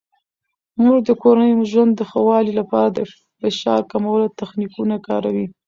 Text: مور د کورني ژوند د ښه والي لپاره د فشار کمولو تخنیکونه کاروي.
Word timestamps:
مور 0.79 0.97
د 1.07 1.09
کورني 1.21 1.53
ژوند 1.71 1.91
د 1.95 2.01
ښه 2.09 2.19
والي 2.27 2.53
لپاره 2.59 2.89
د 2.91 2.99
فشار 3.39 3.81
کمولو 3.91 4.33
تخنیکونه 4.39 4.95
کاروي. 5.07 5.45